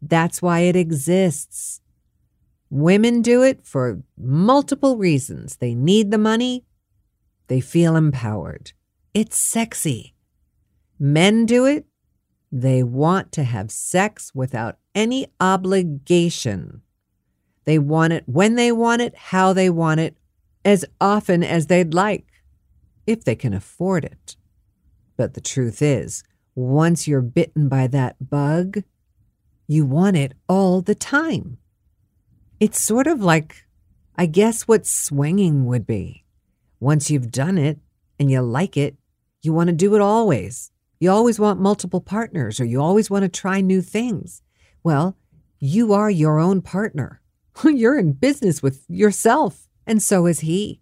that's 0.00 0.40
why 0.40 0.60
it 0.60 0.76
exists. 0.76 1.80
Women 2.70 3.22
do 3.22 3.42
it 3.42 3.64
for 3.64 4.02
multiple 4.16 4.96
reasons. 4.98 5.56
They 5.56 5.74
need 5.74 6.10
the 6.10 6.18
money, 6.18 6.64
they 7.46 7.60
feel 7.60 7.96
empowered. 7.96 8.72
It's 9.14 9.38
sexy. 9.38 10.14
Men 10.98 11.46
do 11.46 11.64
it, 11.64 11.86
they 12.52 12.82
want 12.82 13.32
to 13.32 13.44
have 13.44 13.70
sex 13.70 14.32
without 14.34 14.78
any 14.94 15.26
obligation. 15.40 16.82
They 17.64 17.78
want 17.78 18.12
it 18.12 18.24
when 18.26 18.54
they 18.54 18.72
want 18.72 19.02
it, 19.02 19.14
how 19.14 19.52
they 19.52 19.70
want 19.70 20.00
it, 20.00 20.16
as 20.64 20.84
often 21.00 21.42
as 21.42 21.66
they'd 21.66 21.94
like, 21.94 22.26
if 23.06 23.24
they 23.24 23.36
can 23.36 23.54
afford 23.54 24.04
it. 24.04 24.36
But 25.16 25.34
the 25.34 25.40
truth 25.40 25.82
is, 25.82 26.24
once 26.54 27.06
you're 27.06 27.20
bitten 27.22 27.68
by 27.68 27.86
that 27.88 28.30
bug, 28.30 28.82
you 29.66 29.84
want 29.84 30.16
it 30.16 30.34
all 30.48 30.80
the 30.80 30.94
time. 30.94 31.58
It's 32.60 32.80
sort 32.80 33.06
of 33.06 33.22
like, 33.22 33.64
I 34.16 34.26
guess, 34.26 34.62
what 34.62 34.84
swinging 34.84 35.66
would 35.66 35.86
be. 35.86 36.24
Once 36.80 37.08
you've 37.08 37.30
done 37.30 37.56
it 37.56 37.78
and 38.18 38.32
you 38.32 38.40
like 38.40 38.76
it, 38.76 38.96
you 39.42 39.52
want 39.52 39.68
to 39.68 39.72
do 39.72 39.94
it 39.94 40.00
always. 40.00 40.72
You 40.98 41.12
always 41.12 41.38
want 41.38 41.60
multiple 41.60 42.00
partners 42.00 42.58
or 42.58 42.64
you 42.64 42.80
always 42.80 43.08
want 43.08 43.22
to 43.22 43.28
try 43.28 43.60
new 43.60 43.80
things. 43.80 44.42
Well, 44.82 45.16
you 45.60 45.92
are 45.92 46.10
your 46.10 46.40
own 46.40 46.60
partner. 46.60 47.20
You're 47.64 47.98
in 47.98 48.12
business 48.12 48.60
with 48.60 48.84
yourself, 48.88 49.68
and 49.86 50.02
so 50.02 50.26
is 50.26 50.40
he. 50.40 50.80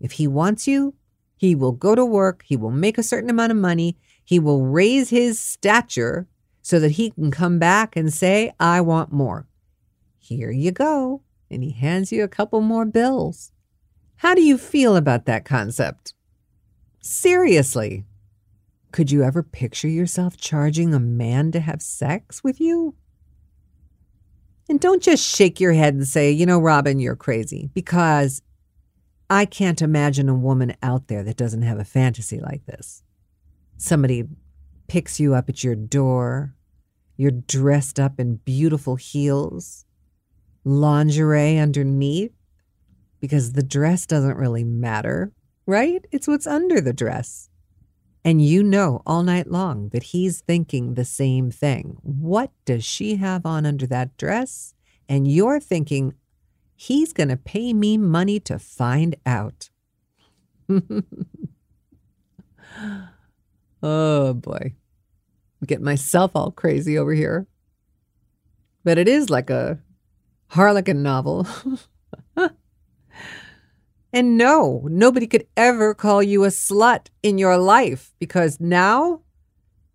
If 0.00 0.12
he 0.12 0.28
wants 0.28 0.68
you, 0.68 0.94
he 1.36 1.56
will 1.56 1.72
go 1.72 1.94
to 1.94 2.04
work, 2.04 2.44
he 2.46 2.56
will 2.56 2.70
make 2.70 2.98
a 2.98 3.02
certain 3.02 3.30
amount 3.30 3.52
of 3.52 3.58
money, 3.58 3.96
he 4.24 4.38
will 4.38 4.64
raise 4.64 5.10
his 5.10 5.40
stature 5.40 6.26
so 6.62 6.78
that 6.80 6.92
he 6.92 7.10
can 7.10 7.30
come 7.30 7.58
back 7.58 7.96
and 7.96 8.12
say, 8.12 8.52
I 8.58 8.80
want 8.80 9.12
more. 9.12 9.46
Here 10.26 10.50
you 10.50 10.72
go. 10.72 11.20
And 11.50 11.62
he 11.62 11.72
hands 11.72 12.10
you 12.10 12.24
a 12.24 12.28
couple 12.28 12.62
more 12.62 12.86
bills. 12.86 13.52
How 14.16 14.34
do 14.34 14.40
you 14.40 14.56
feel 14.56 14.96
about 14.96 15.26
that 15.26 15.44
concept? 15.44 16.14
Seriously, 17.02 18.06
could 18.90 19.10
you 19.10 19.22
ever 19.22 19.42
picture 19.42 19.86
yourself 19.86 20.38
charging 20.38 20.94
a 20.94 20.98
man 20.98 21.52
to 21.52 21.60
have 21.60 21.82
sex 21.82 22.42
with 22.42 22.58
you? 22.58 22.94
And 24.66 24.80
don't 24.80 25.02
just 25.02 25.22
shake 25.22 25.60
your 25.60 25.74
head 25.74 25.92
and 25.92 26.08
say, 26.08 26.30
you 26.30 26.46
know, 26.46 26.58
Robin, 26.58 26.98
you're 26.98 27.16
crazy, 27.16 27.68
because 27.74 28.40
I 29.28 29.44
can't 29.44 29.82
imagine 29.82 30.30
a 30.30 30.34
woman 30.34 30.74
out 30.82 31.08
there 31.08 31.22
that 31.22 31.36
doesn't 31.36 31.60
have 31.60 31.78
a 31.78 31.84
fantasy 31.84 32.40
like 32.40 32.64
this. 32.64 33.02
Somebody 33.76 34.24
picks 34.86 35.20
you 35.20 35.34
up 35.34 35.50
at 35.50 35.62
your 35.62 35.76
door, 35.76 36.54
you're 37.18 37.30
dressed 37.30 38.00
up 38.00 38.18
in 38.18 38.36
beautiful 38.36 38.96
heels, 38.96 39.83
lingerie 40.64 41.58
underneath, 41.58 42.32
because 43.20 43.52
the 43.52 43.62
dress 43.62 44.06
doesn't 44.06 44.36
really 44.36 44.64
matter, 44.64 45.32
right? 45.66 46.04
It's 46.10 46.28
what's 46.28 46.46
under 46.46 46.80
the 46.80 46.92
dress. 46.92 47.48
And 48.24 48.42
you 48.42 48.62
know 48.62 49.02
all 49.06 49.22
night 49.22 49.50
long 49.50 49.90
that 49.90 50.04
he's 50.04 50.40
thinking 50.40 50.94
the 50.94 51.04
same 51.04 51.50
thing. 51.50 51.98
What 52.02 52.50
does 52.64 52.84
she 52.84 53.16
have 53.16 53.44
on 53.44 53.66
under 53.66 53.86
that 53.88 54.16
dress? 54.16 54.74
And 55.08 55.30
you're 55.30 55.60
thinking, 55.60 56.14
He's 56.76 57.12
going 57.12 57.28
to 57.28 57.36
pay 57.36 57.72
me 57.72 57.96
money 57.96 58.40
to 58.40 58.58
find 58.58 59.14
out. 59.24 59.70
oh 63.82 64.34
boy. 64.34 64.74
Getting 65.66 65.84
myself 65.84 66.32
all 66.34 66.50
crazy 66.50 66.98
over 66.98 67.12
here. 67.12 67.46
But 68.82 68.98
it 68.98 69.08
is 69.08 69.30
like 69.30 69.50
a 69.50 69.78
Harlequin 70.54 71.02
novel. 71.02 71.46
And 74.14 74.38
no, 74.38 74.86
nobody 74.88 75.26
could 75.26 75.48
ever 75.56 75.92
call 75.92 76.22
you 76.22 76.44
a 76.44 76.48
slut 76.48 77.08
in 77.24 77.36
your 77.36 77.58
life 77.58 78.14
because 78.20 78.60
now 78.60 79.22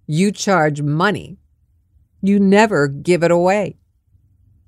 you 0.08 0.34
charge 0.34 0.82
money. 0.82 1.38
You 2.22 2.38
never 2.38 2.90
give 2.90 3.24
it 3.24 3.32
away. 3.32 3.78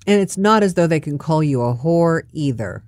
And 0.07 0.21
it's 0.21 0.37
not 0.37 0.63
as 0.63 0.75
though 0.75 0.87
they 0.87 1.01
can 1.01 1.17
call 1.17 1.43
you 1.43 1.61
a 1.63 1.75
whore 1.75 2.21
either 2.31 2.85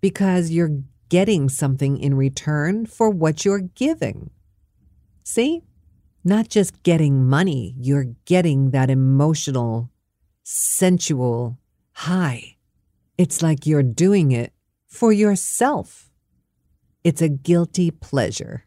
because 0.00 0.50
you're 0.50 0.82
getting 1.08 1.48
something 1.48 1.98
in 1.98 2.14
return 2.14 2.86
for 2.86 3.08
what 3.08 3.44
you're 3.44 3.60
giving. 3.60 4.30
See? 5.22 5.62
Not 6.24 6.48
just 6.48 6.82
getting 6.82 7.28
money, 7.28 7.76
you're 7.78 8.16
getting 8.24 8.72
that 8.72 8.90
emotional, 8.90 9.92
sensual 10.42 11.60
high. 11.96 12.56
It's 13.16 13.40
like 13.40 13.66
you're 13.66 13.82
doing 13.82 14.30
it 14.30 14.52
for 14.86 15.12
yourself. 15.12 16.10
It's 17.02 17.22
a 17.22 17.28
guilty 17.28 17.90
pleasure. 17.90 18.66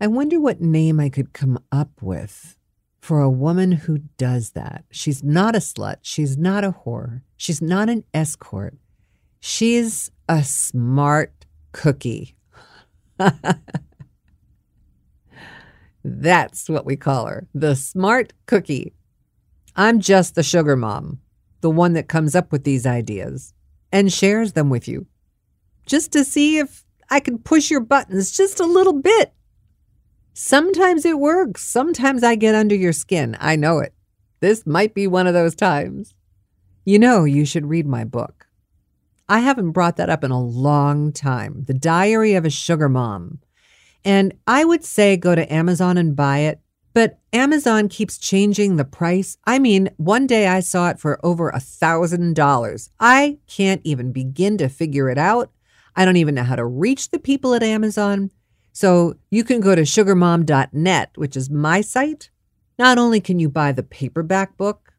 I 0.00 0.06
wonder 0.06 0.40
what 0.40 0.62
name 0.62 0.98
I 0.98 1.10
could 1.10 1.34
come 1.34 1.58
up 1.70 1.90
with 2.00 2.56
for 3.02 3.20
a 3.20 3.28
woman 3.28 3.72
who 3.72 3.98
does 4.16 4.52
that. 4.52 4.84
She's 4.90 5.22
not 5.22 5.54
a 5.54 5.58
slut. 5.58 5.96
She's 6.00 6.38
not 6.38 6.64
a 6.64 6.72
whore. 6.72 7.20
She's 7.36 7.60
not 7.60 7.90
an 7.90 8.04
escort. 8.14 8.78
She's 9.40 10.10
a 10.26 10.42
smart 10.42 11.44
cookie. 11.72 12.36
That's 16.02 16.70
what 16.70 16.86
we 16.86 16.96
call 16.96 17.26
her 17.26 17.46
the 17.54 17.76
smart 17.76 18.32
cookie. 18.46 18.94
I'm 19.76 20.00
just 20.00 20.34
the 20.34 20.42
sugar 20.42 20.74
mom, 20.76 21.20
the 21.60 21.70
one 21.70 21.92
that 21.94 22.08
comes 22.08 22.34
up 22.34 22.52
with 22.52 22.64
these 22.64 22.86
ideas 22.86 23.54
and 23.92 24.12
shares 24.12 24.52
them 24.52 24.70
with 24.70 24.88
you 24.88 25.06
just 25.86 26.12
to 26.12 26.24
see 26.24 26.58
if 26.58 26.84
I 27.10 27.20
can 27.20 27.38
push 27.38 27.70
your 27.70 27.80
buttons 27.80 28.30
just 28.30 28.60
a 28.60 28.66
little 28.66 28.92
bit. 28.92 29.32
Sometimes 30.32 31.04
it 31.04 31.18
works. 31.18 31.62
Sometimes 31.62 32.22
I 32.22 32.36
get 32.36 32.54
under 32.54 32.74
your 32.74 32.92
skin. 32.92 33.36
I 33.40 33.56
know 33.56 33.80
it. 33.80 33.92
This 34.38 34.66
might 34.66 34.94
be 34.94 35.06
one 35.06 35.26
of 35.26 35.34
those 35.34 35.54
times. 35.54 36.14
You 36.84 36.98
know, 36.98 37.24
you 37.24 37.44
should 37.44 37.66
read 37.66 37.86
my 37.86 38.04
book. 38.04 38.46
I 39.28 39.40
haven't 39.40 39.72
brought 39.72 39.96
that 39.96 40.10
up 40.10 40.24
in 40.24 40.30
a 40.30 40.42
long 40.42 41.12
time 41.12 41.64
The 41.66 41.74
Diary 41.74 42.34
of 42.34 42.44
a 42.44 42.50
Sugar 42.50 42.88
Mom. 42.88 43.40
And 44.04 44.32
I 44.46 44.64
would 44.64 44.84
say 44.84 45.16
go 45.16 45.34
to 45.34 45.52
Amazon 45.52 45.98
and 45.98 46.16
buy 46.16 46.38
it, 46.38 46.60
but 46.92 47.18
Amazon 47.32 47.88
keeps 47.88 48.18
changing 48.18 48.76
the 48.76 48.84
price. 48.84 49.38
I 49.44 49.58
mean, 49.58 49.90
one 49.96 50.26
day 50.26 50.48
I 50.48 50.60
saw 50.60 50.90
it 50.90 50.98
for 50.98 51.24
over 51.24 51.48
a 51.48 51.60
thousand 51.60 52.34
dollars. 52.34 52.90
I 52.98 53.38
can't 53.46 53.80
even 53.84 54.12
begin 54.12 54.58
to 54.58 54.68
figure 54.68 55.08
it 55.08 55.18
out. 55.18 55.50
I 55.94 56.04
don't 56.04 56.16
even 56.16 56.34
know 56.34 56.44
how 56.44 56.56
to 56.56 56.64
reach 56.64 57.10
the 57.10 57.18
people 57.18 57.54
at 57.54 57.62
Amazon. 57.62 58.30
So 58.72 59.14
you 59.30 59.44
can 59.44 59.60
go 59.60 59.74
to 59.74 59.82
sugarmom.net, 59.82 61.10
which 61.16 61.36
is 61.36 61.50
my 61.50 61.80
site. 61.80 62.30
Not 62.78 62.98
only 62.98 63.20
can 63.20 63.38
you 63.38 63.48
buy 63.48 63.72
the 63.72 63.82
paperback 63.82 64.56
book, 64.56 64.92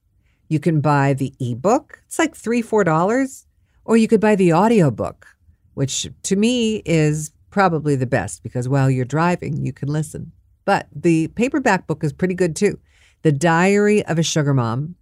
you 0.49 0.59
can 0.59 0.81
buy 0.81 1.13
the 1.13 1.33
ebook. 1.39 2.03
It's 2.05 2.19
like 2.19 2.35
three, 2.35 2.61
four 2.61 2.83
dollars. 2.83 3.47
Or 3.83 3.97
you 3.97 4.07
could 4.07 4.21
buy 4.21 4.35
the 4.35 4.53
audiobook, 4.53 5.25
which 5.73 6.07
to 6.23 6.35
me 6.35 6.83
is 6.85 7.31
probably 7.49 7.95
the 7.95 8.05
best 8.05 8.43
because 8.43 8.69
while 8.69 8.89
you're 8.89 9.05
driving, 9.05 9.65
you 9.65 9.73
can 9.73 9.89
listen. 9.89 10.31
But 10.65 10.87
the 10.95 11.27
paperback 11.29 11.87
book 11.87 12.03
is 12.03 12.13
pretty 12.13 12.35
good 12.35 12.55
too. 12.55 12.79
The 13.23 13.31
Diary 13.31 14.05
of 14.05 14.19
a 14.19 14.23
Sugar 14.23 14.53
Mom. 14.53 14.95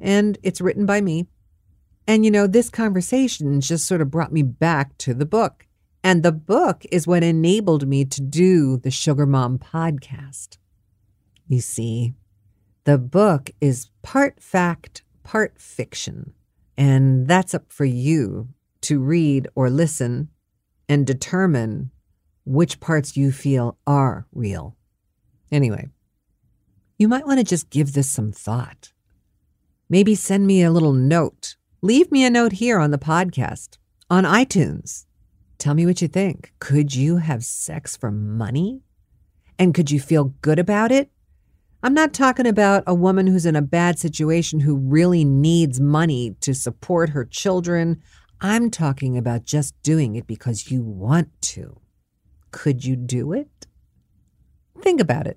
And 0.00 0.38
it's 0.42 0.60
written 0.60 0.86
by 0.86 1.00
me. 1.00 1.26
And 2.06 2.24
you 2.24 2.30
know, 2.30 2.46
this 2.46 2.68
conversation 2.68 3.60
just 3.60 3.86
sort 3.86 4.00
of 4.00 4.10
brought 4.10 4.32
me 4.32 4.42
back 4.42 4.96
to 4.98 5.14
the 5.14 5.26
book. 5.26 5.66
And 6.02 6.22
the 6.22 6.32
book 6.32 6.84
is 6.92 7.06
what 7.06 7.24
enabled 7.24 7.88
me 7.88 8.04
to 8.04 8.20
do 8.20 8.76
the 8.76 8.90
Sugar 8.90 9.24
Mom 9.24 9.58
podcast. 9.58 10.58
You 11.48 11.60
see, 11.60 12.14
the 12.84 12.98
book 12.98 13.50
is 13.60 13.90
part 14.02 14.42
fact, 14.42 15.02
part 15.22 15.58
fiction. 15.58 16.34
And 16.76 17.26
that's 17.26 17.54
up 17.54 17.72
for 17.72 17.86
you 17.86 18.48
to 18.82 19.00
read 19.00 19.48
or 19.54 19.70
listen 19.70 20.28
and 20.88 21.06
determine 21.06 21.90
which 22.44 22.80
parts 22.80 23.16
you 23.16 23.32
feel 23.32 23.78
are 23.86 24.26
real. 24.32 24.76
Anyway, 25.54 25.88
you 26.98 27.08
might 27.08 27.26
want 27.26 27.38
to 27.38 27.44
just 27.44 27.70
give 27.70 27.92
this 27.92 28.10
some 28.10 28.32
thought. 28.32 28.92
Maybe 29.88 30.14
send 30.14 30.46
me 30.46 30.62
a 30.62 30.70
little 30.70 30.92
note 30.92 31.56
Leave 31.84 32.10
me 32.10 32.24
a 32.24 32.30
note 32.30 32.52
here 32.52 32.78
on 32.78 32.92
the 32.92 32.98
podcast, 32.98 33.76
on 34.08 34.24
iTunes. 34.24 35.04
Tell 35.58 35.74
me 35.74 35.84
what 35.84 36.00
you 36.00 36.08
think. 36.08 36.54
Could 36.58 36.94
you 36.94 37.18
have 37.18 37.44
sex 37.44 37.94
for 37.94 38.10
money? 38.10 38.80
And 39.58 39.74
could 39.74 39.90
you 39.90 40.00
feel 40.00 40.32
good 40.40 40.58
about 40.58 40.90
it? 40.90 41.10
I'm 41.82 41.92
not 41.92 42.14
talking 42.14 42.46
about 42.46 42.84
a 42.86 42.94
woman 42.94 43.26
who's 43.26 43.44
in 43.44 43.54
a 43.54 43.60
bad 43.60 43.98
situation 43.98 44.60
who 44.60 44.78
really 44.78 45.26
needs 45.26 45.78
money 45.78 46.36
to 46.40 46.54
support 46.54 47.10
her 47.10 47.26
children. 47.26 48.02
I'm 48.40 48.70
talking 48.70 49.18
about 49.18 49.44
just 49.44 49.74
doing 49.82 50.16
it 50.16 50.26
because 50.26 50.70
you 50.70 50.82
want 50.82 51.28
to. 51.52 51.82
Could 52.50 52.86
you 52.86 52.96
do 52.96 53.34
it? 53.34 53.66
Think 54.80 55.02
about 55.02 55.26
it. 55.26 55.36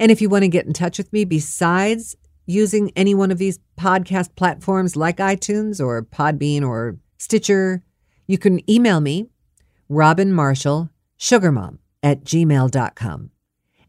And 0.00 0.10
if 0.10 0.22
you 0.22 0.30
want 0.30 0.44
to 0.44 0.48
get 0.48 0.64
in 0.64 0.72
touch 0.72 0.96
with 0.96 1.12
me, 1.12 1.26
besides 1.26 2.16
using 2.46 2.90
any 2.96 3.14
one 3.14 3.30
of 3.30 3.36
these 3.36 3.58
podcast 3.78 4.34
platforms 4.34 4.96
like 4.96 5.18
iTunes 5.18 5.78
or 5.78 6.02
Podbean 6.02 6.66
or 6.66 6.96
Stitcher, 7.18 7.82
you 8.26 8.38
can 8.38 8.68
email 8.68 9.00
me, 9.02 9.28
Robin 9.90 10.32
Marshall, 10.32 10.88
sugarmom 11.18 11.78
at 12.02 12.24
gmail.com. 12.24 13.30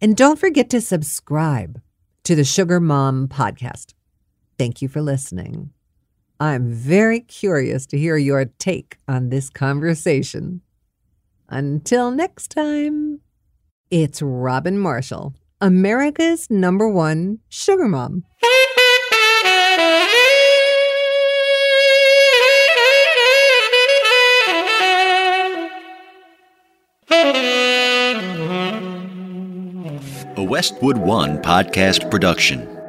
And 0.02 0.18
don't 0.18 0.38
forget 0.38 0.70
to 0.72 0.82
subscribe 0.82 1.82
to 2.26 2.36
the 2.36 2.44
Sugar 2.44 2.82
Mom 2.82 3.30
podcast. 3.30 3.94
Thank 4.58 4.82
you 4.82 4.90
for 4.90 5.02
listening. 5.02 5.72
I'm 6.42 6.74
very 6.74 7.22
curious 7.22 7.86
to 7.86 7.98
hear 7.98 8.18
your 8.18 8.44
take 8.60 8.98
on 9.08 9.30
this 9.30 9.50
conversation. 9.50 10.60
Until 11.48 12.12
next 12.12 12.50
time, 12.52 13.22
it's 13.90 14.22
Robin 14.22 14.78
Marshall, 14.78 15.36
America's 15.62 16.50
number 16.50 16.90
one 16.90 17.38
sugar 17.48 17.88
mom. 17.88 18.24
A 30.38 30.44
Westwood 30.44 30.98
One 30.98 31.38
podcast 31.38 32.10
production. 32.10 32.81